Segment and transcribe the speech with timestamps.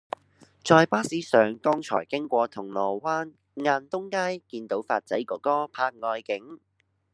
[0.63, 6.59] 在巴士上剛才經過銅鑼灣霎東街見到發仔哥哥拍外景